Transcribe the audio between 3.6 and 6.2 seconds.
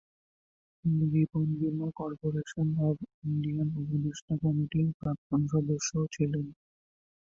উপদেষ্টা কমিটির প্রাক্তন সদস্যও